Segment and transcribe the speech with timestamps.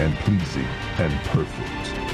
[0.00, 0.64] and pleasing
[0.98, 2.07] and perfect.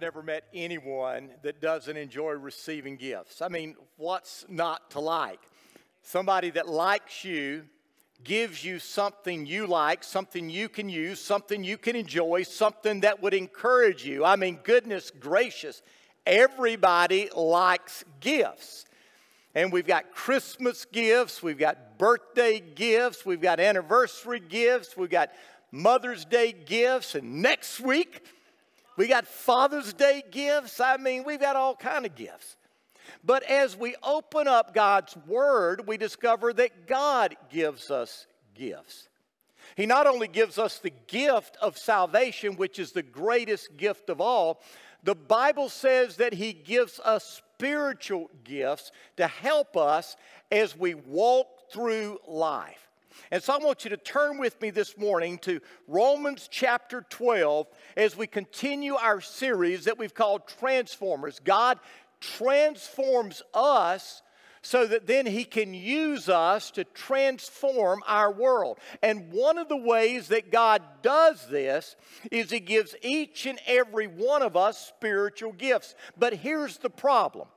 [0.00, 3.42] Never met anyone that doesn't enjoy receiving gifts.
[3.42, 5.40] I mean, what's not to like?
[6.00, 7.64] Somebody that likes you
[8.24, 13.22] gives you something you like, something you can use, something you can enjoy, something that
[13.22, 14.24] would encourage you.
[14.24, 15.82] I mean, goodness gracious,
[16.24, 18.86] everybody likes gifts.
[19.54, 25.30] And we've got Christmas gifts, we've got birthday gifts, we've got anniversary gifts, we've got
[25.72, 28.24] Mother's Day gifts, and next week,
[28.96, 30.80] we got Father's Day gifts.
[30.80, 32.56] I mean, we've got all kind of gifts.
[33.24, 39.08] But as we open up God's Word, we discover that God gives us gifts.
[39.76, 44.20] He not only gives us the gift of salvation, which is the greatest gift of
[44.20, 44.60] all,
[45.02, 50.16] the Bible says that He gives us spiritual gifts to help us
[50.50, 52.89] as we walk through life.
[53.30, 57.66] And so I want you to turn with me this morning to Romans chapter 12
[57.96, 61.40] as we continue our series that we've called Transformers.
[61.42, 61.78] God
[62.20, 64.22] transforms us
[64.62, 68.78] so that then He can use us to transform our world.
[69.02, 71.96] And one of the ways that God does this
[72.30, 75.94] is He gives each and every one of us spiritual gifts.
[76.18, 77.48] But here's the problem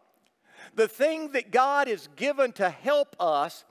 [0.75, 3.65] the thing that God has given to help us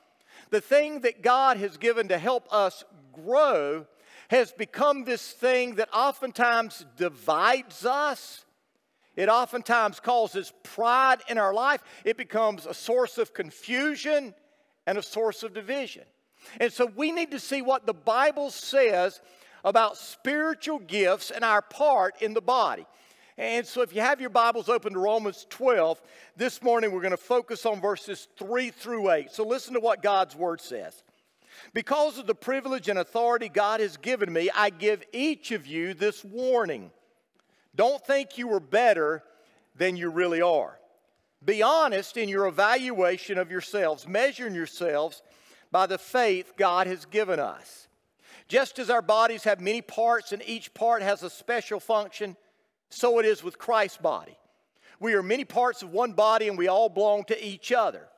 [0.53, 3.87] the thing that God has given to help us grow
[4.29, 8.45] has become this thing that oftentimes divides us.
[9.17, 11.83] It oftentimes causes pride in our life.
[12.05, 14.35] It becomes a source of confusion
[14.87, 16.05] and a source of division.
[16.61, 19.23] And so we need to see what the Bible says
[19.65, 22.87] about spiritual gifts and our part in the body.
[23.43, 26.01] And so, if you have your Bibles open to Romans 12,
[26.37, 29.33] this morning we're going to focus on verses 3 through 8.
[29.33, 31.03] So, listen to what God's Word says.
[31.75, 35.93] Because of the privilege and authority God has given me, I give each of you
[35.93, 36.93] this warning.
[37.75, 39.25] Don't think you are better
[39.75, 40.79] than you really are.
[41.45, 45.21] Be honest in your evaluation of yourselves, measuring yourselves
[45.73, 47.89] by the faith God has given us.
[48.47, 52.37] Just as our bodies have many parts and each part has a special function,
[52.93, 54.37] so it is with Christ's body.
[55.01, 58.09] We are many parts of one body and we all belong to each other.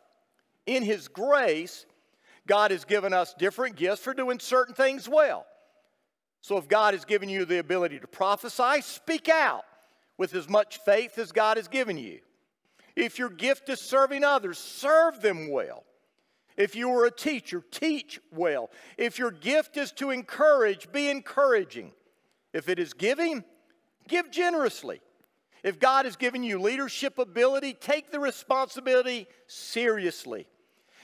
[0.66, 1.86] In His grace,
[2.46, 5.46] God has given us different gifts for doing certain things well.
[6.40, 9.64] So if God has given you the ability to prophesy, speak out
[10.18, 12.20] with as much faith as God has given you.
[12.96, 15.84] If your gift is serving others, serve them well.
[16.56, 18.70] If you are a teacher, teach well.
[18.98, 21.92] If your gift is to encourage, be encouraging.
[22.52, 23.42] If it is giving,
[24.08, 25.00] Give generously.
[25.62, 30.46] If God has given you leadership ability, take the responsibility seriously.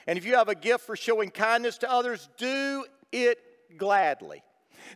[0.06, 3.38] And if you have a gift for showing kindness to others, do it
[3.78, 4.42] gladly.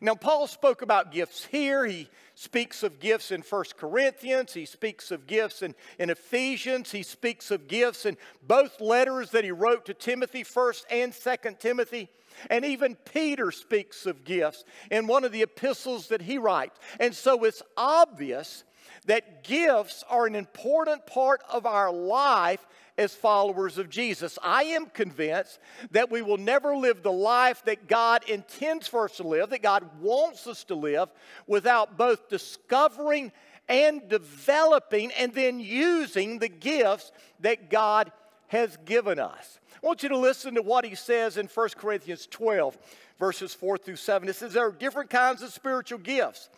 [0.01, 1.87] Now, Paul spoke about gifts here.
[1.87, 4.53] He speaks of gifts in 1 Corinthians.
[4.53, 6.91] He speaks of gifts in, in Ephesians.
[6.91, 8.17] He speaks of gifts in
[8.47, 12.09] both letters that he wrote to Timothy, 1st and 2nd Timothy.
[12.51, 16.79] And even Peter speaks of gifts in one of the epistles that he writes.
[17.01, 18.65] And so it's obvious
[19.07, 22.67] that gifts are an important part of our life
[22.97, 24.39] as followers of Jesus.
[24.43, 25.59] I am convinced
[25.91, 29.63] that we will never live the life that God intends for us to live, that
[29.63, 31.09] God wants us to live,
[31.47, 33.33] without both discovering
[33.69, 37.11] and developing and then using the gifts
[37.41, 38.13] that God
[38.49, 39.59] has given us.
[39.85, 42.79] I want you to listen to what he says in 1 Corinthians 12,
[43.19, 44.27] verses 4 through 7.
[44.27, 46.49] It says, There are different kinds of spiritual gifts,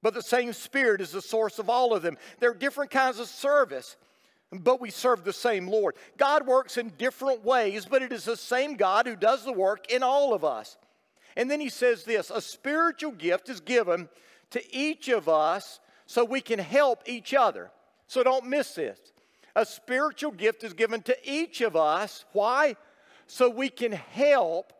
[0.00, 2.16] but the same Spirit is the source of all of them.
[2.40, 3.96] There are different kinds of service
[4.52, 5.94] but we serve the same Lord.
[6.18, 9.90] God works in different ways, but it is the same God who does the work
[9.90, 10.76] in all of us.
[11.36, 14.10] And then he says this a spiritual gift is given
[14.50, 17.70] to each of us so we can help each other.
[18.06, 19.11] So don't miss this.
[19.54, 22.24] A spiritual gift is given to each of us.
[22.32, 22.76] Why?
[23.26, 24.72] So we can help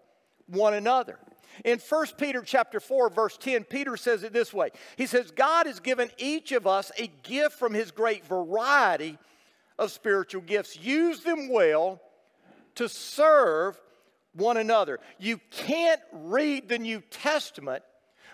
[0.47, 1.19] one another.
[1.65, 4.71] In 1 Peter chapter 4 verse 10, Peter says it this way.
[4.97, 9.19] He says, "God has given each of us a gift from his great variety
[9.79, 10.77] of spiritual gifts.
[10.77, 12.01] Use them well
[12.77, 13.79] to serve
[14.33, 17.85] one another." You can't read the New Testament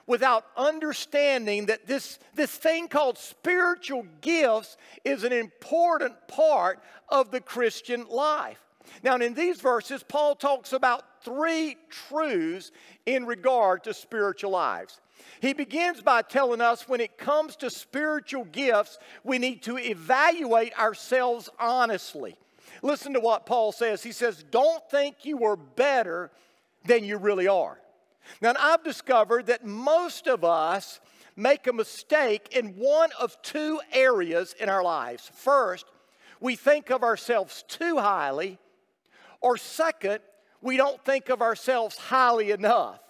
[0.08, 7.40] without understanding that this, this thing called spiritual gifts is an important part of the
[7.40, 8.58] Christian life.
[9.02, 12.72] Now, in these verses, Paul talks about three truths
[13.05, 14.99] in regard to spiritual lives.
[15.40, 20.76] He begins by telling us when it comes to spiritual gifts, we need to evaluate
[20.78, 22.37] ourselves honestly.
[22.82, 24.02] Listen to what Paul says.
[24.02, 26.31] He says, Don't think you are better
[26.84, 27.78] than you really are.
[28.40, 31.00] Now, I've discovered that most of us
[31.36, 35.30] make a mistake in one of two areas in our lives.
[35.34, 35.86] First,
[36.40, 38.58] we think of ourselves too highly,
[39.40, 40.20] or second,
[40.60, 43.00] we don't think of ourselves highly enough.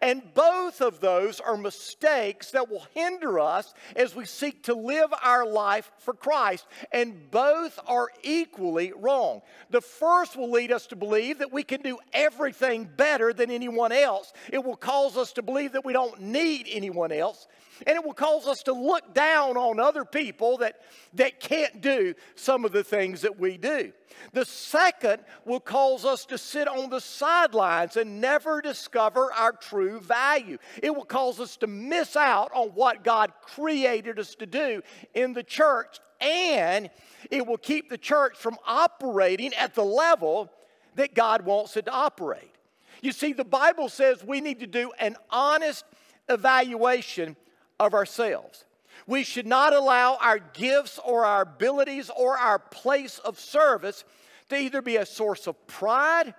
[0.00, 5.12] And both of those are mistakes that will hinder us as we seek to live
[5.22, 6.66] our life for Christ.
[6.92, 9.42] And both are equally wrong.
[9.70, 13.92] The first will lead us to believe that we can do everything better than anyone
[13.92, 17.46] else, it will cause us to believe that we don't need anyone else.
[17.86, 20.80] And it will cause us to look down on other people that,
[21.14, 23.92] that can't do some of the things that we do.
[24.32, 30.00] The second will cause us to sit on the sidelines and never discover our true
[30.00, 30.58] value.
[30.82, 34.82] It will cause us to miss out on what God created us to do
[35.14, 36.90] in the church, and
[37.30, 40.50] it will keep the church from operating at the level
[40.96, 42.54] that God wants it to operate.
[43.00, 45.86] You see, the Bible says we need to do an honest
[46.28, 47.34] evaluation
[47.80, 48.66] of ourselves.
[49.06, 54.04] We should not allow our gifts or our abilities or our place of service
[54.50, 56.34] to either be a source of pride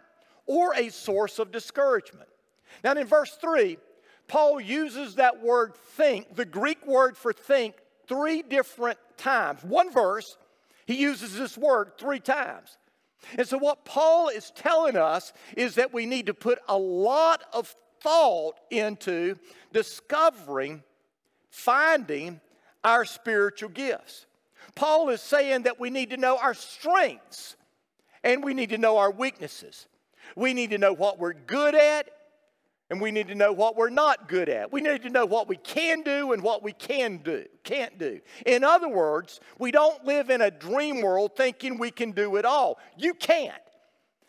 [0.46, 2.30] or a source of discouragement.
[2.84, 3.78] Now, in verse 3,
[4.28, 7.76] Paul uses that word think, the Greek word for think,
[8.08, 9.64] three different times.
[9.64, 10.38] One verse,
[10.86, 12.78] he uses this word three times.
[13.38, 17.44] And so, what Paul is telling us is that we need to put a lot
[17.54, 19.36] of thought into
[19.72, 20.84] discovering
[21.50, 22.42] finding
[22.84, 24.26] our spiritual gifts.
[24.76, 27.56] Paul is saying that we need to know our strengths
[28.24, 29.88] and we need to know our weaknesses.
[30.36, 32.10] We need to know what we're good at
[32.90, 34.72] and we need to know what we're not good at.
[34.72, 38.20] We need to know what we can do and what we can do, can't do.
[38.46, 42.46] In other words, we don't live in a dream world thinking we can do it
[42.46, 42.78] all.
[42.98, 43.54] You can't.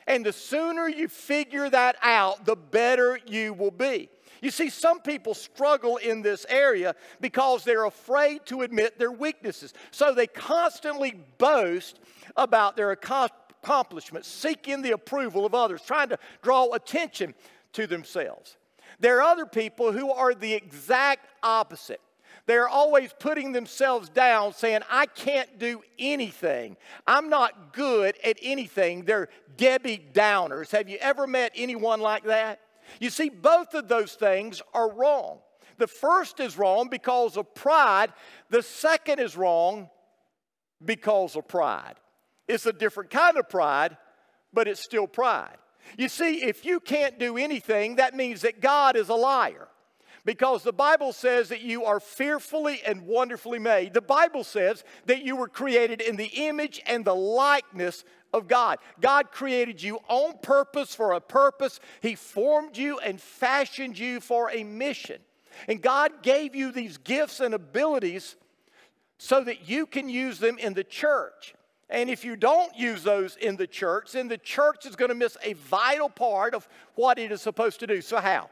[0.07, 4.09] And the sooner you figure that out, the better you will be.
[4.43, 9.73] You see, some people struggle in this area because they're afraid to admit their weaknesses.
[9.91, 11.99] So they constantly boast
[12.37, 17.35] about their accomplishments, seeking the approval of others, trying to draw attention
[17.75, 18.57] to themselves.
[19.01, 22.01] There are other people who are the exact opposite.
[22.47, 26.77] They're always putting themselves down, saying, I can't do anything.
[27.07, 29.05] I'm not good at anything.
[29.05, 30.71] They're Debbie Downers.
[30.73, 32.61] Have you ever met anyone like that?
[33.01, 35.39] You see, both of those things are wrong.
[35.79, 38.13] The first is wrong because of pride,
[38.51, 39.89] the second is wrong
[40.85, 41.95] because of pride.
[42.47, 43.97] It's a different kind of pride,
[44.53, 45.57] but it's still pride.
[45.97, 49.69] You see, if you can't do anything, that means that God is a liar.
[50.25, 53.93] Because the Bible says that you are fearfully and wonderfully made.
[53.93, 58.79] The Bible says that you were created in the image and the likeness of God.
[59.01, 61.79] God created you on purpose for a purpose.
[62.01, 65.21] He formed you and fashioned you for a mission.
[65.69, 68.37] And God gave you these gifts and abilities
[69.19, 71.55] so that you can use them in the church.
[71.91, 75.15] And if you don't use those in the church, then the church is going to
[75.15, 78.01] miss a vital part of what it is supposed to do.
[78.01, 78.49] So, how?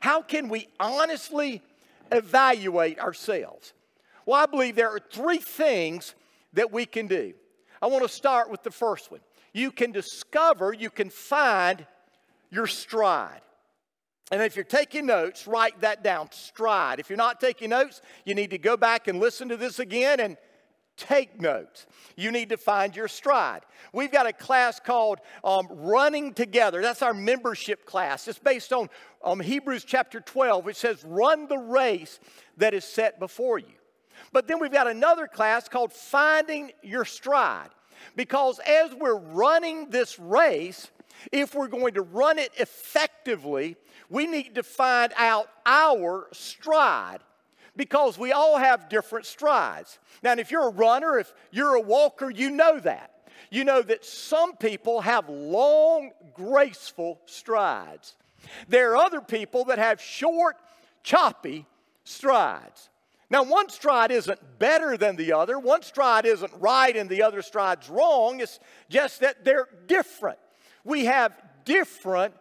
[0.00, 1.62] How can we honestly
[2.10, 3.72] evaluate ourselves?
[4.26, 6.14] Well, I believe there are three things
[6.52, 7.34] that we can do.
[7.80, 9.20] I want to start with the first one.
[9.52, 11.86] You can discover, you can find
[12.50, 13.40] your stride.
[14.30, 17.00] And if you're taking notes, write that down stride.
[17.00, 20.20] If you're not taking notes, you need to go back and listen to this again
[20.20, 20.36] and
[20.96, 21.86] take notes.
[22.16, 23.62] You need to find your stride.
[23.92, 26.82] We've got a class called um, Running Together.
[26.82, 28.28] That's our membership class.
[28.28, 28.88] It's based on
[29.24, 32.20] um, Hebrews chapter 12, which says, Run the race
[32.56, 33.74] that is set before you.
[34.32, 37.70] But then we've got another class called Finding Your Stride.
[38.16, 40.90] Because as we're running this race,
[41.30, 43.76] if we're going to run it effectively,
[44.08, 47.20] we need to find out our stride.
[47.76, 49.98] Because we all have different strides.
[50.22, 53.10] Now, if you're a runner, if you're a walker, you know that.
[53.50, 58.14] You know that some people have long, graceful strides.
[58.68, 60.56] There are other people that have short,
[61.02, 61.66] choppy
[62.04, 62.88] strides.
[63.30, 67.40] Now, one stride isn't better than the other, one stride isn't right and the other
[67.40, 68.40] stride's wrong.
[68.40, 68.60] It's
[68.90, 70.38] just that they're different.
[70.84, 71.32] We have
[71.64, 72.34] different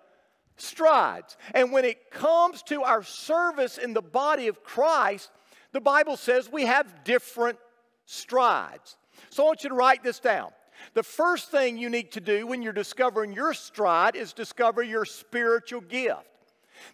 [0.62, 1.38] strides.
[1.53, 5.30] And when it comes to our service in the body of Christ,
[5.72, 7.58] the Bible says we have different
[8.06, 8.98] strides.
[9.30, 10.51] So I want you to write this down.
[10.94, 15.06] The first thing you need to do when you're discovering your stride is discover your
[15.06, 16.27] spiritual gift.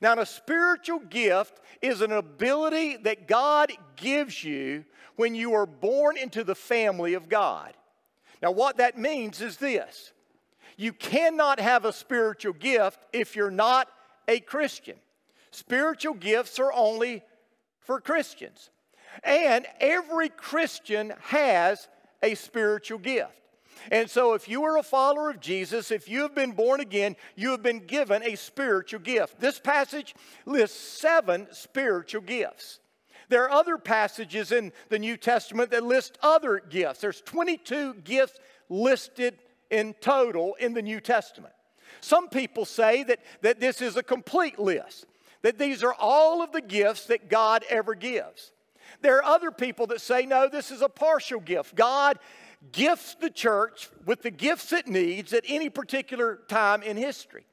[0.01, 4.83] Now, a spiritual gift is an ability that God gives you
[5.15, 7.73] when you are born into the family of God.
[8.41, 10.11] Now, what that means is this
[10.77, 13.89] you cannot have a spiritual gift if you're not
[14.27, 14.95] a Christian.
[15.51, 17.23] Spiritual gifts are only
[17.79, 18.69] for Christians.
[19.23, 21.87] And every Christian has
[22.21, 23.31] a spiritual gift.
[23.91, 27.15] And so, if you are a follower of Jesus, if you have been born again,
[27.35, 29.39] you have been given a spiritual gift.
[29.39, 30.15] This passage
[30.45, 32.79] lists seven spiritual gifts.
[33.29, 37.01] There are other passages in the New Testament that list other gifts.
[37.01, 39.37] There's 22 gifts listed
[39.69, 41.53] in total in the New Testament.
[42.01, 45.05] Some people say that, that this is a complete list,
[45.41, 48.51] that these are all of the gifts that God ever gives.
[49.01, 51.75] There are other people that say, no, this is a partial gift.
[51.75, 52.19] God
[52.71, 57.45] gifts the church with the gifts it needs at any particular time in history.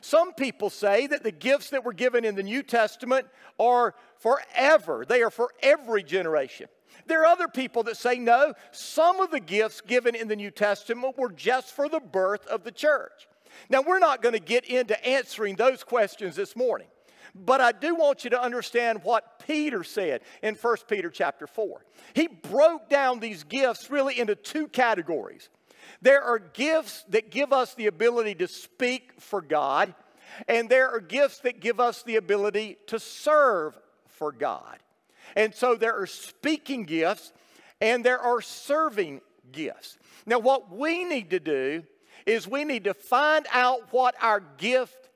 [0.00, 3.26] Some people say that the gifts that were given in the New Testament
[3.58, 6.68] are forever, they are for every generation.
[7.06, 10.50] There are other people that say, no, some of the gifts given in the New
[10.50, 13.28] Testament were just for the birth of the church.
[13.68, 16.88] Now, we're not going to get into answering those questions this morning.
[17.34, 21.84] But I do want you to understand what Peter said in 1 Peter chapter 4.
[22.14, 25.50] He broke down these gifts really into two categories.
[26.02, 29.94] There are gifts that give us the ability to speak for God,
[30.48, 33.78] and there are gifts that give us the ability to serve
[34.08, 34.78] for God.
[35.34, 37.32] And so there are speaking gifts
[37.80, 39.20] and there are serving
[39.52, 39.98] gifts.
[40.24, 41.84] Now, what we need to do
[42.24, 45.08] is we need to find out what our gift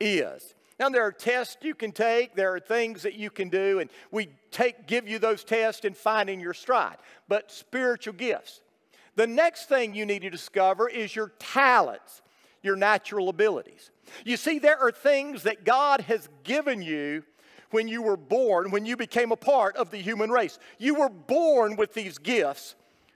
[0.00, 0.54] is.
[0.78, 3.88] Now, there are tests you can take, there are things that you can do, and
[4.10, 6.96] we take, give you those tests in finding your stride.
[7.28, 8.60] But spiritual gifts.
[9.16, 12.22] The next thing you need to discover is your talents,
[12.62, 13.90] your natural abilities.
[14.24, 17.24] You see, there are things that God has given you
[17.70, 20.58] when you were born, when you became a part of the human race.
[20.78, 22.74] You were born with these gifts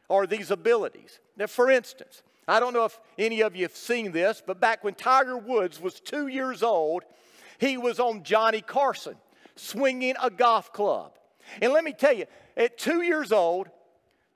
[0.09, 1.21] or these abilities.
[1.37, 4.83] Now, for instance, I don't know if any of you have seen this, but back
[4.83, 7.05] when Tiger Woods was two years old,
[7.59, 9.17] he was on Johnny Carson
[9.55, 11.13] swinging a golf club.
[11.61, 12.25] And let me tell you,
[12.57, 13.69] at two years old,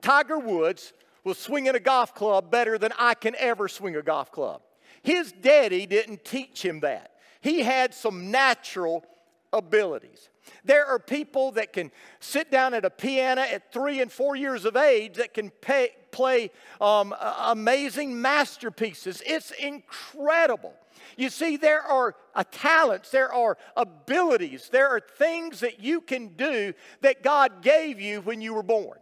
[0.01, 0.93] Tiger Woods
[1.25, 4.61] was swinging a golf club better than I can ever swing a golf club.
[5.03, 7.11] His daddy didn't teach him that.
[7.41, 9.03] He had some natural
[9.51, 10.29] abilities.
[10.63, 14.65] There are people that can sit down at a piano at three and four years
[14.65, 19.21] of age that can pay, play um, amazing masterpieces.
[19.25, 20.73] It's incredible.
[21.17, 26.29] You see, there are uh, talents, there are abilities, there are things that you can
[26.29, 28.97] do that God gave you when you were born.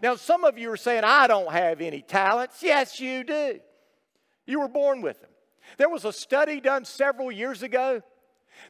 [0.00, 2.62] Now, some of you are saying, I don't have any talents.
[2.62, 3.60] Yes, you do.
[4.46, 5.30] You were born with them.
[5.78, 8.02] There was a study done several years ago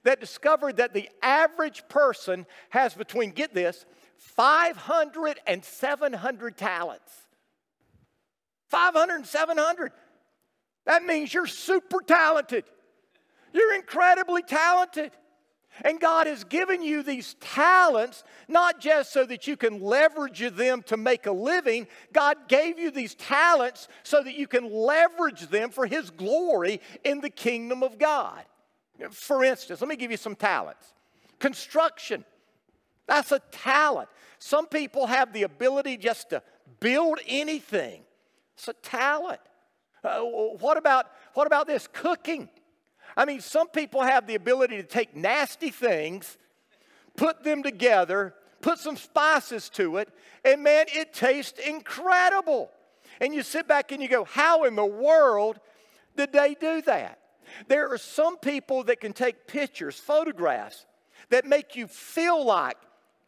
[0.04, 3.84] that discovered that the average person has between, get this,
[4.18, 7.12] 500 and 700 talents.
[8.68, 9.92] 500 and 700.
[10.86, 12.64] That means you're super talented.
[13.52, 15.12] You're incredibly talented.
[15.80, 20.82] And God has given you these talents not just so that you can leverage them
[20.84, 21.86] to make a living.
[22.12, 27.20] God gave you these talents so that you can leverage them for His glory in
[27.20, 28.42] the kingdom of God.
[29.10, 30.92] For instance, let me give you some talents.
[31.38, 32.24] Construction,
[33.06, 34.08] that's a talent.
[34.38, 36.42] Some people have the ability just to
[36.80, 38.02] build anything,
[38.54, 39.40] it's a talent.
[40.04, 41.88] Uh, what, about, what about this?
[41.92, 42.48] Cooking.
[43.16, 46.38] I mean, some people have the ability to take nasty things,
[47.16, 50.09] put them together, put some spices to it,
[50.45, 52.71] and man, it tastes incredible.
[53.21, 55.61] And you sit back and you go, How in the world
[56.16, 57.19] did they do that?
[57.69, 60.87] There are some people that can take pictures, photographs,
[61.28, 62.76] that make you feel like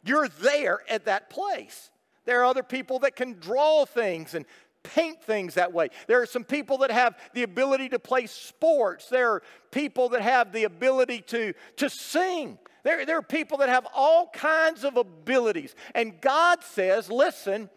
[0.03, 1.91] you're there at that place.
[2.25, 4.45] There are other people that can draw things and
[4.93, 5.89] paint things that way.
[6.07, 9.09] There are some people that have the ability to play sports.
[9.09, 12.57] There are people that have the ability to, to sing.
[12.83, 15.75] There, there are people that have all kinds of abilities.
[15.93, 17.69] And God says, listen,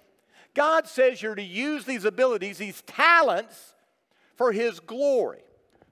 [0.54, 3.74] God says you're to use these abilities, these talents,
[4.36, 5.40] for His glory.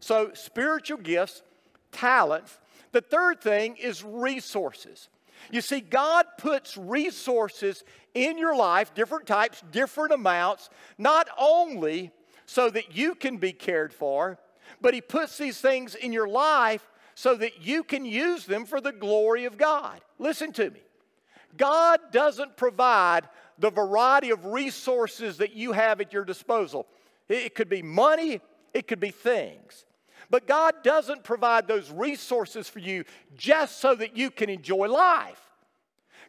[0.01, 1.43] So, spiritual gifts,
[1.91, 2.59] talents.
[2.93, 5.09] The third thing is resources.
[5.51, 12.11] You see, God puts resources in your life, different types, different amounts, not only
[12.47, 14.39] so that you can be cared for,
[14.81, 18.81] but He puts these things in your life so that you can use them for
[18.81, 20.01] the glory of God.
[20.19, 20.81] Listen to me.
[21.57, 23.29] God doesn't provide
[23.59, 26.87] the variety of resources that you have at your disposal.
[27.29, 28.41] It could be money,
[28.75, 29.86] it could be things.
[30.31, 33.05] But God doesn't provide those resources for you
[33.37, 35.41] just so that you can enjoy life.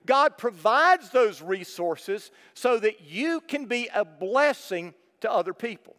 [0.05, 5.95] God provides those resources so that you can be a blessing to other people.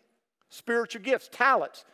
[0.48, 1.84] Spiritual gifts, talents,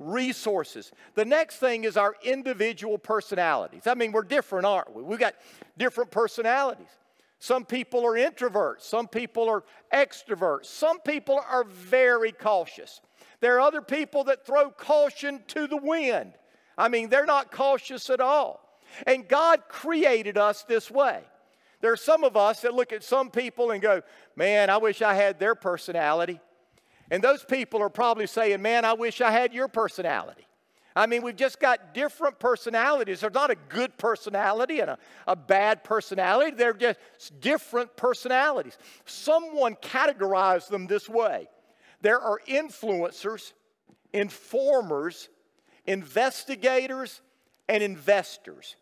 [0.00, 0.90] resources.
[1.14, 3.86] The next thing is our individual personalities.
[3.86, 5.02] I mean, we're different, aren't we?
[5.02, 5.34] We've got
[5.78, 6.88] different personalities.
[7.38, 9.64] Some people are introverts, some people are
[9.94, 13.00] extroverts, some people are very cautious.
[13.40, 16.34] There are other people that throw caution to the wind.
[16.76, 18.60] I mean, they're not cautious at all.
[19.06, 21.22] And God created us this way.
[21.80, 24.02] There are some of us that look at some people and go,
[24.36, 26.40] Man, I wish I had their personality.
[27.10, 30.46] And those people are probably saying, Man, I wish I had your personality.
[30.94, 33.20] I mean, we've just got different personalities.
[33.20, 36.98] There's not a good personality and a, a bad personality, they're just
[37.40, 38.76] different personalities.
[39.04, 41.48] Someone categorized them this way
[42.00, 43.52] there are influencers,
[44.12, 45.28] informers,
[45.86, 47.20] investigators,
[47.68, 48.76] and investors.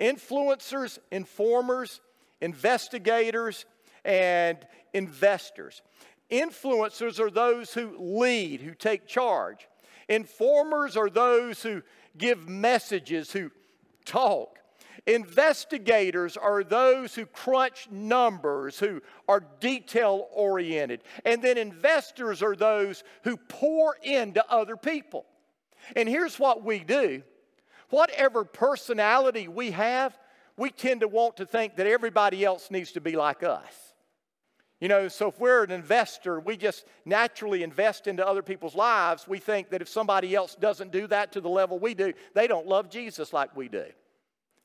[0.00, 2.00] Influencers, informers,
[2.40, 3.66] investigators,
[4.04, 4.58] and
[4.94, 5.82] investors.
[6.30, 9.68] Influencers are those who lead, who take charge.
[10.08, 11.82] Informers are those who
[12.16, 13.50] give messages, who
[14.04, 14.58] talk.
[15.06, 21.02] Investigators are those who crunch numbers, who are detail oriented.
[21.24, 25.26] And then investors are those who pour into other people.
[25.96, 27.22] And here's what we do
[27.88, 30.16] whatever personality we have,
[30.56, 33.90] we tend to want to think that everybody else needs to be like us.
[34.80, 39.28] You know, so if we're an investor, we just naturally invest into other people's lives.
[39.28, 42.46] We think that if somebody else doesn't do that to the level we do, they
[42.46, 43.84] don't love Jesus like we do.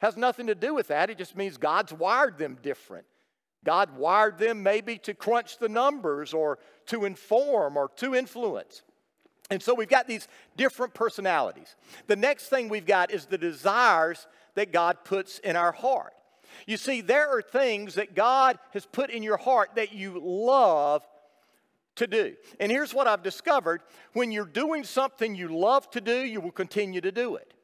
[0.06, 1.10] Has nothing to do with that.
[1.10, 3.08] It just means God's wired them different.
[3.64, 8.84] God wired them maybe to crunch the numbers or to inform or to influence.
[9.50, 11.76] And so we've got these different personalities.
[12.06, 16.14] The next thing we've got is the desires that God puts in our heart.
[16.68, 21.02] You see, there are things that God has put in your heart that you love
[21.96, 22.36] to do.
[22.60, 23.82] And here's what I've discovered
[24.14, 27.55] when you're doing something you love to do, you will continue to do it.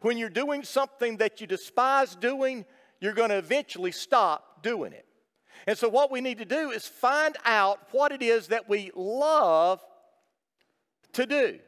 [0.00, 2.64] When you're doing something that you despise doing,
[3.00, 5.06] you're going to eventually stop doing it.
[5.66, 8.90] And so, what we need to do is find out what it is that we
[8.94, 9.80] love
[11.12, 11.58] to do.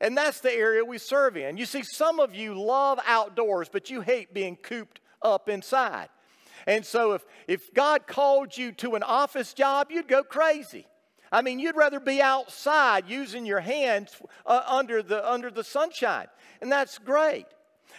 [0.00, 1.56] And that's the area we serve in.
[1.56, 6.08] You see, some of you love outdoors, but you hate being cooped up inside.
[6.66, 10.86] And so if, if God called you to an office job, you'd go crazy.
[11.32, 16.26] I mean, you'd rather be outside using your hands uh, under, the, under the sunshine.
[16.60, 17.46] And that's great.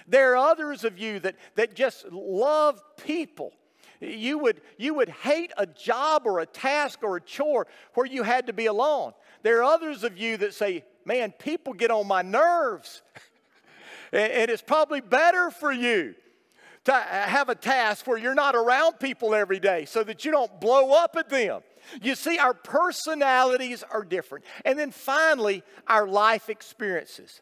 [0.08, 3.54] There are others of you that, that just love people.
[4.00, 8.24] You would, you would hate a job or a task or a chore where you
[8.24, 9.14] had to be alone.
[9.42, 13.02] There are others of you that say, man, people get on my nerves.
[14.12, 16.16] and it's probably better for you
[16.86, 20.62] to have a task where you're not around people every day so that you don't
[20.62, 21.62] blow up at them.
[22.02, 24.46] You see, our personalities are different.
[24.64, 27.42] And then finally, our life experiences.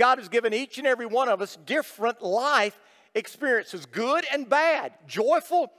[0.00, 2.80] God has given each and every one of us different life
[3.14, 5.70] experiences, good and bad, joyful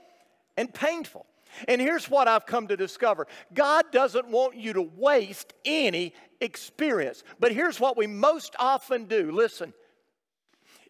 [0.56, 1.26] and painful.
[1.66, 7.24] And here's what I've come to discover God doesn't want you to waste any experience.
[7.40, 9.74] But here's what we most often do listen,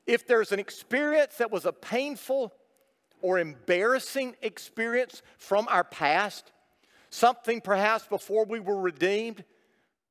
[0.06, 2.52] if there's an experience that was a painful
[3.22, 6.52] or embarrassing experience from our past,
[7.08, 9.42] something perhaps before we were redeemed,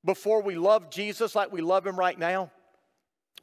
[0.03, 2.49] before we loved Jesus like we love him right now,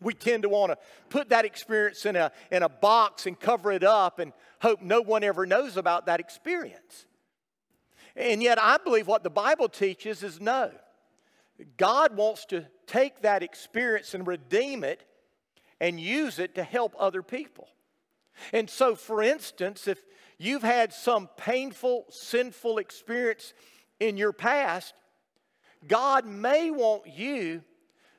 [0.00, 3.72] we tend to want to put that experience in a, in a box and cover
[3.72, 7.06] it up and hope no one ever knows about that experience.
[8.16, 10.72] And yet, I believe what the Bible teaches is no.
[11.76, 15.04] God wants to take that experience and redeem it
[15.80, 17.68] and use it to help other people.
[18.52, 19.98] And so, for instance, if
[20.38, 23.52] you've had some painful, sinful experience
[23.98, 24.94] in your past,
[25.86, 27.62] God may want you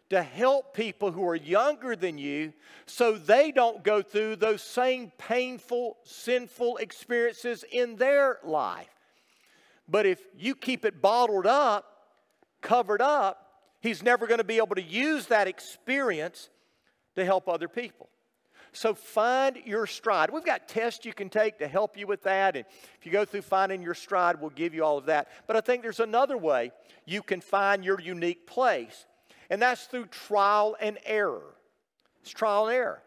[0.10, 2.54] to help people who are younger than you
[2.86, 8.90] so they don't go through those same painful, sinful experiences in their life.
[9.88, 11.86] But if you keep it bottled up,
[12.62, 16.50] covered up, he's never going to be able to use that experience
[17.16, 18.10] to help other people.
[18.72, 20.30] So find your stride.
[20.30, 22.56] We've got tests you can take to help you with that.
[22.56, 22.66] And
[23.00, 25.30] if you go through finding your stride, we'll give you all of that.
[25.48, 26.72] But I think there's another way
[27.06, 29.08] you can find your unique place,
[29.50, 31.56] and that's through trial and error.
[32.22, 33.02] It's trial and error.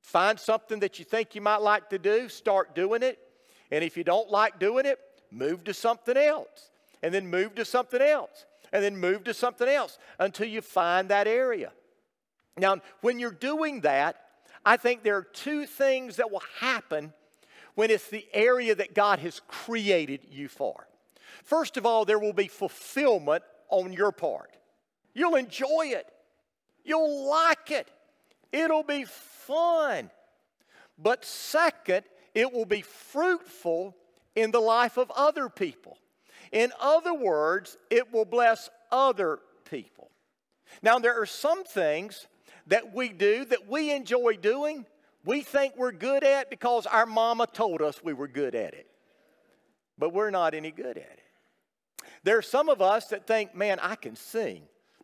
[0.00, 3.18] Find something that you think you might like to do, start doing it.
[3.70, 4.98] And if you don't like doing it,
[5.30, 6.70] move to something else.
[7.02, 8.44] And then move to something else.
[8.72, 11.72] And then move to something else until you find that area.
[12.58, 14.16] Now, when you're doing that,
[14.64, 17.12] I think there are two things that will happen
[17.74, 20.86] when it's the area that God has created you for.
[21.44, 24.56] First of all, there will be fulfillment on your part.
[25.14, 26.06] You'll enjoy it,
[26.84, 27.88] you'll like it,
[28.52, 30.10] it'll be fun.
[30.98, 33.96] But second, it will be fruitful
[34.34, 35.98] in the life of other people.
[36.52, 40.10] In other words, it will bless other people.
[40.82, 42.26] Now, there are some things
[42.66, 44.86] that we do that we enjoy doing,
[45.24, 48.86] we think we're good at because our mama told us we were good at it.
[49.98, 51.20] But we're not any good at it.
[52.24, 54.62] There are some of us that think, man, I can sing.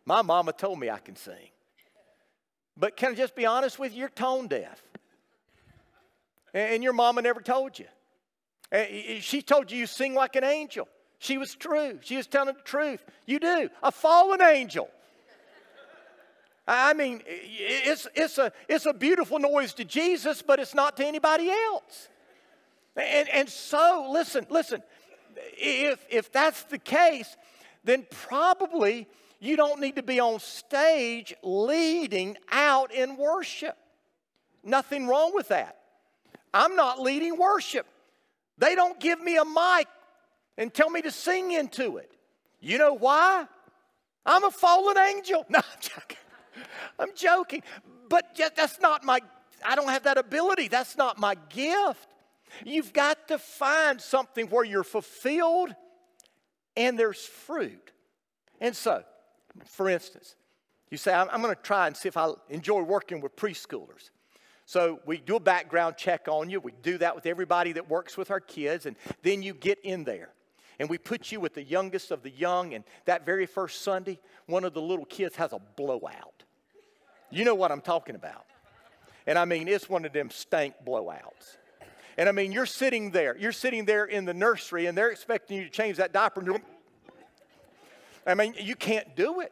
[0.09, 1.51] My mama told me I can sing.
[2.75, 3.99] But can I just be honest with you?
[3.99, 4.81] You're tone deaf.
[6.51, 7.85] And your mama never told you.
[9.21, 10.87] She told you you sing like an angel.
[11.19, 11.99] She was true.
[12.01, 13.05] She was telling the truth.
[13.27, 13.69] You do.
[13.83, 14.89] A fallen angel.
[16.67, 21.05] I mean, it's, it's, a, it's a beautiful noise to Jesus, but it's not to
[21.05, 22.07] anybody else.
[22.95, 24.81] And, and so, listen, listen,
[25.55, 27.37] if, if that's the case,
[27.83, 29.07] then probably
[29.39, 33.77] you don't need to be on stage leading out in worship.
[34.63, 35.77] Nothing wrong with that.
[36.53, 37.85] I'm not leading worship.
[38.57, 39.87] They don't give me a mic
[40.57, 42.11] and tell me to sing into it.
[42.59, 43.45] You know why?
[44.25, 45.45] I'm a fallen angel.
[45.49, 46.17] No, I'm joking.
[46.99, 47.63] I'm joking.
[48.09, 49.19] But that's not my,
[49.63, 50.67] I don't have that ability.
[50.67, 52.07] That's not my gift.
[52.65, 55.73] You've got to find something where you're fulfilled
[56.75, 57.91] and there's fruit.
[58.59, 59.03] And so,
[59.65, 60.35] for instance,
[60.89, 64.09] you say, I'm, going to try and see if I enjoy working with preschoolers.
[64.65, 66.59] So we do a background check on you.
[66.59, 70.03] We do that with everybody that works with our kids, and then you get in
[70.03, 70.29] there.
[70.79, 74.19] And we put you with the youngest of the young, and that very first Sunday,
[74.45, 76.43] one of the little kids has a blowout.
[77.29, 78.45] You know what I'm talking about.
[79.27, 81.57] And I mean, it's one of them stank blowouts.
[82.17, 85.57] And I mean, you're sitting there, you're sitting there in the nursery, and they're expecting
[85.57, 86.41] you to change that diaper.
[86.41, 86.61] And you're,
[88.29, 89.51] I mean, you can't do it.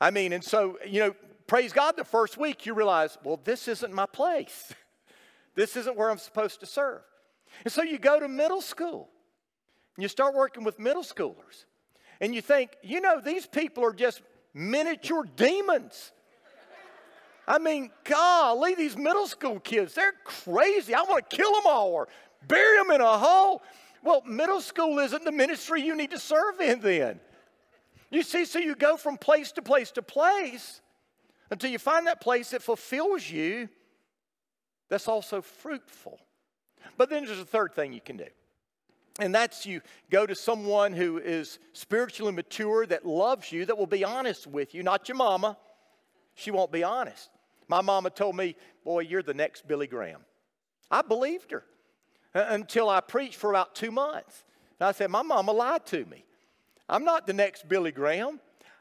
[0.00, 1.14] I mean, and so, you know,
[1.46, 4.72] praise God, the first week you realize, well, this isn't my place.
[5.54, 7.02] This isn't where I'm supposed to serve.
[7.62, 9.10] And so you go to middle school,
[9.94, 11.66] and you start working with middle schoolers,
[12.22, 14.22] and you think, you know, these people are just
[14.54, 16.12] miniature demons.
[17.46, 20.94] I mean, golly, these middle school kids, they're crazy.
[20.94, 22.08] I want to kill them all or
[22.48, 23.62] bury them in a hole.
[24.02, 27.20] Well, middle school isn't the ministry you need to serve in then.
[28.12, 30.80] You see, so you go from place to place to place
[31.50, 33.68] until you find that place that fulfills you
[34.92, 36.20] that's also fruitful.
[36.98, 38.26] But then there's a third thing you can do.
[39.18, 43.86] And that's you go to someone who is spiritually mature, that loves you, that will
[43.86, 45.56] be honest with you, not your mama.
[46.34, 47.30] She won't be honest.
[47.68, 50.26] My mama told me, Boy, you're the next Billy Graham.
[50.90, 51.64] I believed her
[52.34, 54.44] uh, until I preached for about two months.
[54.78, 56.26] And I said, My mama lied to me.
[56.88, 58.40] I'm not the next Billy Graham.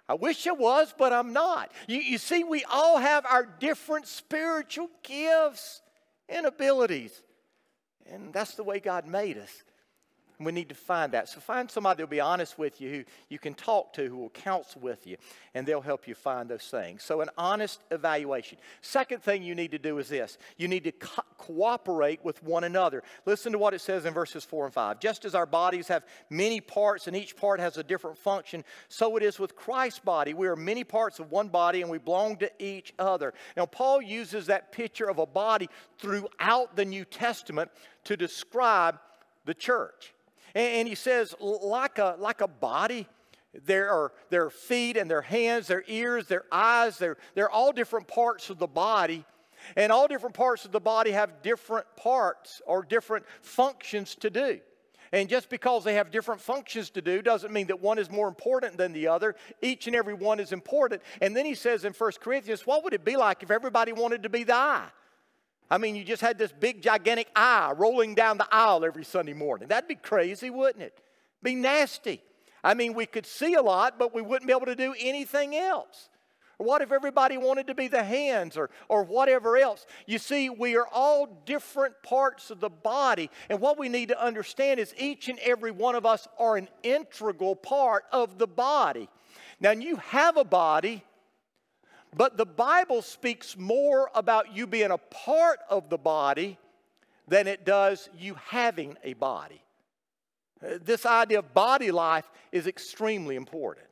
[0.09, 1.71] I wish I was, but I'm not.
[1.87, 5.81] You, you see, we all have our different spiritual gifts
[6.27, 7.21] and abilities.
[8.11, 9.63] And that's the way God made us.
[10.43, 11.29] We need to find that.
[11.29, 14.29] So find somebody that'll be honest with you, who you can talk to, who will
[14.29, 15.17] counsel with you,
[15.53, 17.03] and they'll help you find those things.
[17.03, 18.57] So an honest evaluation.
[18.81, 22.63] Second thing you need to do is this you need to co- cooperate with one
[22.63, 23.03] another.
[23.25, 24.99] Listen to what it says in verses 4 and 5.
[24.99, 29.17] Just as our bodies have many parts and each part has a different function, so
[29.17, 30.33] it is with Christ's body.
[30.33, 33.33] We are many parts of one body and we belong to each other.
[33.57, 37.69] Now, Paul uses that picture of a body throughout the New Testament
[38.05, 38.99] to describe
[39.45, 40.13] the church.
[40.53, 43.07] And, he says, like a, like a body,
[43.65, 48.07] there are their feet and their hands, their ears, their eyes, they're, they're all different
[48.07, 49.25] parts of the body.
[49.75, 54.59] And all different parts of the body have different parts or different functions to do.
[55.13, 58.29] And just because they have different functions to do doesn't mean that one is more
[58.29, 59.35] important than the other.
[59.61, 61.01] Each and every one is important.
[61.19, 64.23] And then he says in 1 Corinthians, what would it be like if everybody wanted
[64.23, 64.87] to be the eye?
[65.71, 69.31] I mean, you just had this big, gigantic eye rolling down the aisle every Sunday
[69.31, 69.69] morning.
[69.69, 70.99] That'd be crazy, wouldn't it?
[71.41, 72.21] Be nasty.
[72.61, 75.55] I mean, we could see a lot, but we wouldn't be able to do anything
[75.55, 76.09] else.
[76.57, 79.85] What if everybody wanted to be the hands or, or whatever else?
[80.05, 83.29] You see, we are all different parts of the body.
[83.49, 86.67] And what we need to understand is each and every one of us are an
[86.83, 89.07] integral part of the body.
[89.61, 91.03] Now, you have a body,
[92.15, 96.57] but the Bible speaks more about you being a part of the body
[97.27, 99.61] than it does you having a body.
[100.63, 103.87] Uh, this idea of body life is extremely important.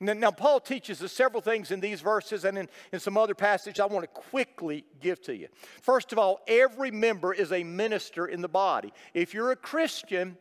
[0.00, 3.80] Now, Paul teaches us several things in these verses and in, in some other passages
[3.80, 5.48] I want to quickly give to you.
[5.80, 8.92] First of all, every member is a minister in the body.
[9.14, 10.36] If you're a Christian,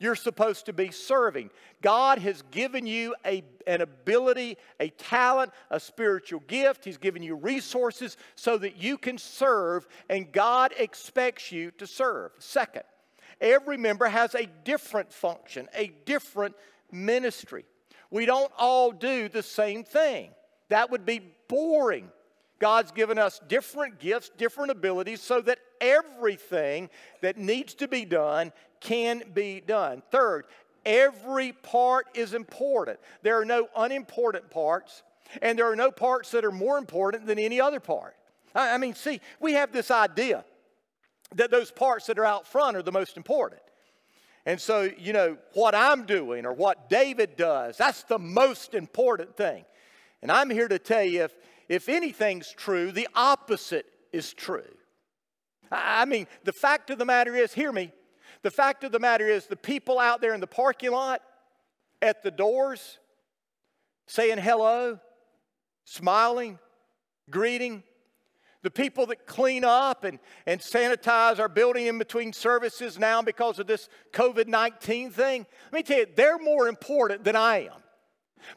[0.00, 1.50] you're supposed to be serving.
[1.82, 6.84] God has given you a, an ability, a talent, a spiritual gift.
[6.84, 12.32] He's given you resources so that you can serve, and God expects you to serve.
[12.38, 12.82] Second,
[13.40, 16.56] every member has a different function, a different
[16.90, 17.66] ministry.
[18.10, 20.30] We don't all do the same thing.
[20.70, 22.10] That would be boring.
[22.58, 26.90] God's given us different gifts, different abilities, so that everything
[27.22, 30.02] that needs to be done can be done.
[30.10, 30.44] Third,
[30.84, 32.98] every part is important.
[33.22, 35.02] There are no unimportant parts,
[35.42, 38.16] and there are no parts that are more important than any other part.
[38.54, 40.44] I mean, see, we have this idea
[41.36, 43.60] that those parts that are out front are the most important.
[44.46, 49.36] And so, you know, what I'm doing or what David does, that's the most important
[49.36, 49.64] thing.
[50.22, 51.34] And I'm here to tell you if,
[51.68, 54.64] if anything's true, the opposite is true.
[55.70, 57.92] I mean, the fact of the matter is, hear me,
[58.42, 61.22] the fact of the matter is, the people out there in the parking lot,
[62.02, 62.98] at the doors,
[64.06, 64.98] saying hello,
[65.84, 66.58] smiling,
[67.30, 67.82] greeting,
[68.62, 73.58] the people that clean up and, and sanitize our building in between services now because
[73.58, 77.82] of this COVID 19 thing, let me tell you, they're more important than I am.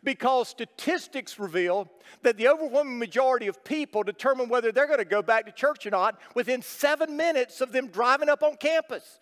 [0.04, 1.90] Because statistics reveal
[2.22, 5.86] that the overwhelming majority of people determine whether they're going to go back to church
[5.86, 9.20] or not within seven minutes of them driving up on campus.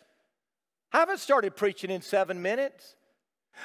[0.93, 2.95] I haven't started preaching in seven minutes.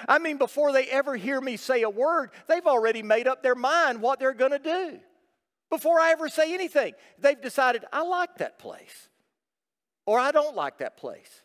[0.08, 3.54] I mean, before they ever hear me say a word, they've already made up their
[3.54, 4.98] mind what they're going to do.
[5.70, 9.08] Before I ever say anything, they've decided, I like that place,
[10.06, 11.42] or I don't like that place.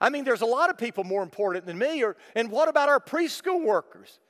[0.00, 2.04] I mean, there's a lot of people more important than me.
[2.04, 4.20] Or, and what about our preschool workers?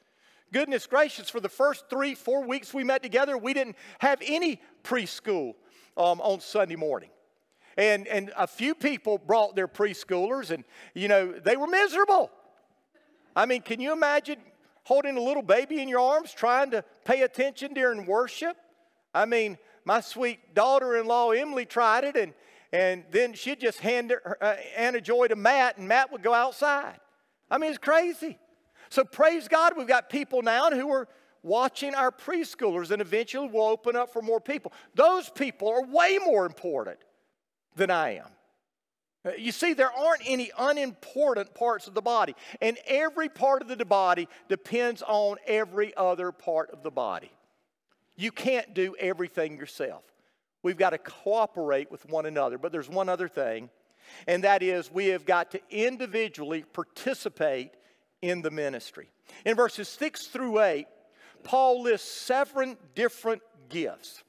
[0.51, 4.63] Goodness gracious, for the first three, four weeks we met together, we didn't have any
[4.83, 5.55] preschool
[5.99, 7.11] um, on Sunday morning.
[7.79, 10.65] And, and a few people brought their preschoolers, and,
[10.95, 12.29] you know, they were miserable.
[13.37, 14.39] I mean, can you imagine
[14.83, 18.57] holding a little baby in your arms, trying to pay attention during worship?
[19.15, 22.35] I mean, my sweet daughter in law, Emily, tried it, and,
[22.73, 26.35] and then she'd just hand her, uh, Anna Joy to Matt, and Matt would go
[26.35, 26.99] outside.
[27.49, 28.39] I mean, it's crazy.
[28.89, 31.07] So praise God, we've got people now who are
[31.45, 34.73] watching our preschoolers, and eventually we'll open up for more people.
[34.97, 36.99] Those people are way more important
[37.79, 38.29] than I am.
[39.25, 43.69] Uh, you see, there aren't any unimportant parts of the body, and every part of
[43.69, 47.31] the body depends on every other part of the body.
[48.17, 50.05] You can't do everything yourself.
[50.63, 52.59] We've got to cooperate with one another.
[52.59, 53.71] But there's one other thing,
[54.27, 57.73] and that is we have got to individually participate
[58.23, 59.09] in the ministry.
[59.45, 60.87] In verses 6 through 8,
[61.45, 64.23] Paul lists seven different gifts.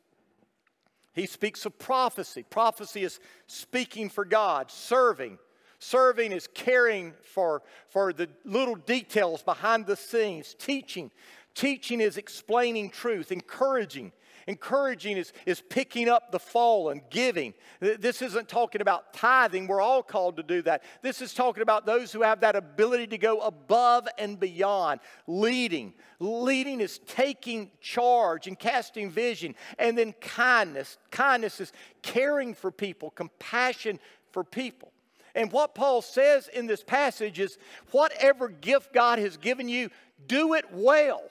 [1.14, 2.44] He speaks of prophecy.
[2.50, 5.40] Prophecy is speaking for God, serving.
[5.80, 11.10] Serving is caring for, for the little details behind the scenes, teaching.
[11.56, 14.12] Teaching is explaining truth, encouraging
[14.50, 17.54] Encouraging is, is picking up the fallen, giving.
[17.80, 19.68] This isn't talking about tithing.
[19.68, 20.82] We're all called to do that.
[21.04, 25.02] This is talking about those who have that ability to go above and beyond.
[25.28, 25.94] Leading.
[26.20, 29.54] Leading is taking charge and casting vision.
[29.78, 30.98] And then kindness.
[31.12, 34.00] Kindness is caring for people, compassion
[34.32, 34.92] for people.
[35.36, 37.60] And what Paul says in this passage is
[37.92, 39.92] whatever gift God has given you,
[40.26, 41.22] do it well.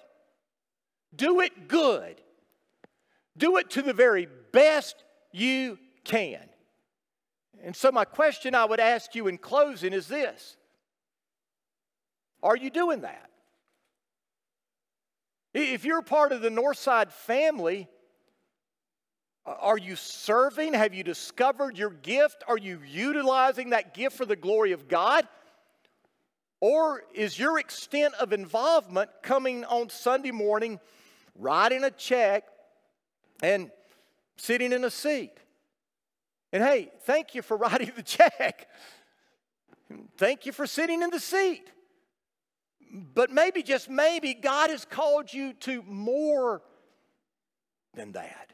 [1.16, 2.20] Do it good.
[3.38, 6.40] Do it to the very best you can.
[7.62, 10.56] And so, my question I would ask you in closing is this
[12.42, 13.30] Are you doing that?
[15.54, 17.88] If you're part of the Northside family,
[19.44, 20.74] are you serving?
[20.74, 22.44] Have you discovered your gift?
[22.46, 25.26] Are you utilizing that gift for the glory of God?
[26.60, 30.80] Or is your extent of involvement coming on Sunday morning,
[31.34, 32.44] writing a check,
[33.42, 33.70] and
[34.36, 35.32] sitting in a seat?
[36.52, 38.68] And hey, thank you for writing the check.
[40.16, 41.70] Thank you for sitting in the seat.
[42.90, 46.62] But maybe, just maybe, God has called you to more
[47.94, 48.52] than that.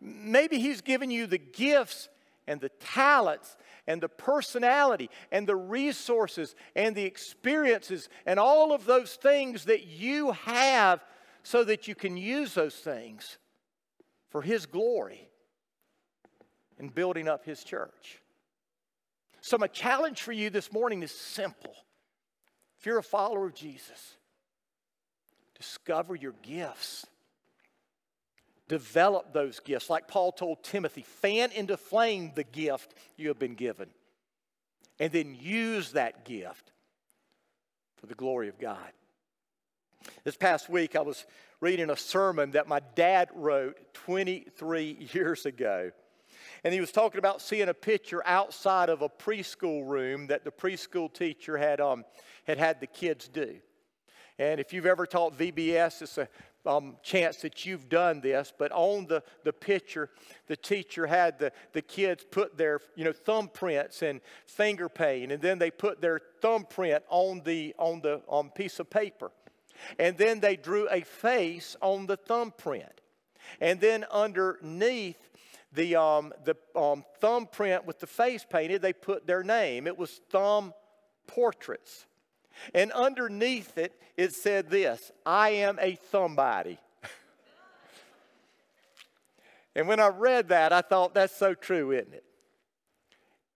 [0.00, 2.08] Maybe He's given you the gifts
[2.48, 3.56] and the talents
[3.86, 9.86] and the personality and the resources and the experiences and all of those things that
[9.86, 11.04] you have
[11.44, 13.38] so that you can use those things
[14.32, 15.28] for His glory
[16.78, 18.18] and building up His church.
[19.42, 21.74] So, my challenge for you this morning is simple.
[22.80, 24.16] If you're a follower of Jesus,
[25.56, 27.06] discover your gifts.
[28.68, 29.90] Develop those gifts.
[29.90, 33.90] Like Paul told Timothy, fan into flame the gift you have been given.
[34.98, 36.72] And then use that gift
[37.96, 38.92] for the glory of God.
[40.24, 41.26] This past week, I was
[41.60, 45.90] reading a sermon that my dad wrote 23 years ago.
[46.64, 50.50] And he was talking about seeing a picture outside of a preschool room that the
[50.50, 52.04] preschool teacher had, um,
[52.46, 53.56] had had the kids do.
[54.38, 56.28] And if you've ever taught VBS, it's a
[56.64, 60.10] um, chance that you've done this, but on the, the picture,
[60.46, 65.42] the teacher had the, the kids put their you know thumbprints and finger paint, and
[65.42, 69.32] then they put their thumbprint on the on the on piece of paper,
[69.98, 73.00] and then they drew a face on the thumbprint,
[73.60, 75.30] and then underneath
[75.72, 79.86] the um, the um, thumbprint with the face painted, they put their name.
[79.86, 80.74] It was thumb
[81.26, 82.06] portraits.
[82.74, 86.78] And underneath it, it said this I am a somebody.
[89.74, 92.24] and when I read that, I thought that's so true, isn't it?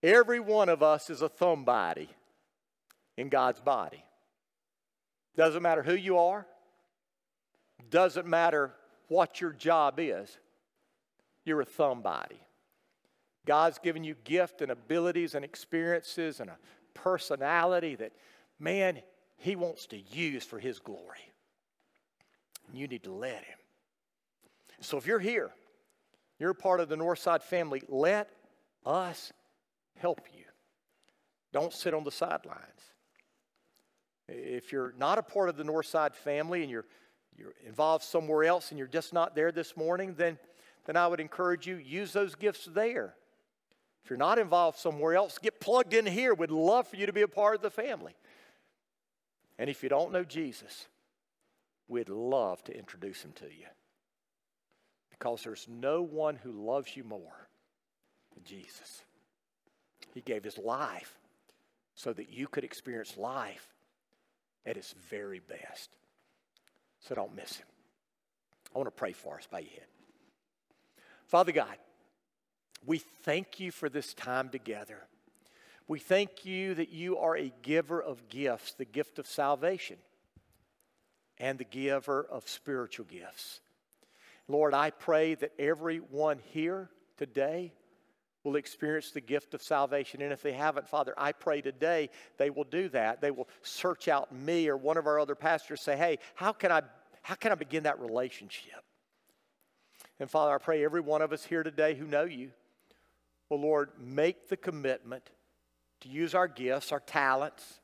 [0.03, 2.09] Every one of us is a somebody
[3.17, 4.03] in God's body.
[5.37, 6.47] Doesn't matter who you are,
[7.91, 8.73] doesn't matter
[9.09, 10.39] what your job is,
[11.45, 12.41] you're a somebody.
[13.45, 16.59] God's given you gift and abilities and experiences and a
[16.95, 18.13] personality that
[18.59, 19.01] man,
[19.37, 21.33] he wants to use for his glory.
[22.73, 23.59] You need to let him.
[24.81, 25.51] So if you're here,
[26.39, 28.31] you're part of the Northside family, let
[28.85, 29.33] us
[29.97, 30.45] help you.
[31.53, 32.61] Don't sit on the sidelines.
[34.29, 36.87] If you're not a part of the Northside family and you're,
[37.37, 40.39] you're involved somewhere else and you're just not there this morning, then,
[40.87, 43.15] then I would encourage you, use those gifts there.
[44.05, 46.35] If you're not involved somewhere else, get plugged in here.
[46.35, 48.15] We'd love for you to be a part of the family.
[49.59, 50.87] And if you don't know Jesus,
[51.89, 53.67] we'd love to introduce him to you.
[55.11, 57.49] Because there's no one who loves you more
[58.35, 59.03] than Jesus.
[60.13, 61.19] He gave his life
[61.95, 63.75] so that you could experience life
[64.67, 65.91] at its very best.
[67.01, 67.67] So don't miss him.
[68.75, 69.47] I want to pray for us.
[69.51, 69.87] by your head.
[71.27, 71.77] Father God,
[72.85, 75.07] we thank you for this time together.
[75.89, 79.97] We thank you that you are a giver of gifts, the gift of salvation,
[81.39, 83.61] and the giver of spiritual gifts.
[84.49, 87.73] Lord, I pray that everyone here today
[88.47, 90.23] will experience the gift of salvation.
[90.23, 93.21] And if they haven't, Father, I pray today they will do that.
[93.21, 96.71] They will search out me or one of our other pastors, say, hey, how can
[96.71, 96.83] I,
[97.23, 98.85] how can I begin that relationship?
[100.21, 102.53] And Father, I pray every one of us here today who know you
[103.51, 105.29] will, Lord, make the commitment
[106.03, 107.81] to use our gifts, our talents,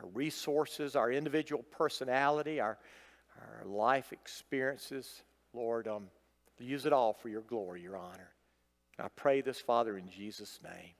[0.00, 2.76] our resources, our individual personality, our,
[3.40, 5.22] our life experiences.
[5.54, 6.08] Lord, um,
[6.58, 8.31] use it all for your glory, your honor.
[8.98, 10.94] I pray this, Father, in Jesus' name.